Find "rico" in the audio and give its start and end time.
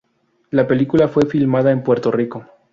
2.11-2.43